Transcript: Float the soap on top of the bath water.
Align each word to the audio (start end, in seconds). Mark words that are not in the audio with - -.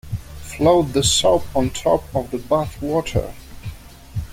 Float 0.41 0.93
the 0.93 1.03
soap 1.03 1.43
on 1.55 1.69
top 1.69 2.05
of 2.15 2.31
the 2.31 2.39
bath 2.39 2.81
water. 2.81 3.35